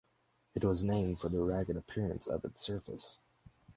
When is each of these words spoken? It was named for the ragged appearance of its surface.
It 0.55 0.65
was 0.65 0.83
named 0.83 1.19
for 1.19 1.29
the 1.29 1.43
ragged 1.43 1.77
appearance 1.77 2.25
of 2.25 2.43
its 2.43 2.63
surface. 2.63 3.19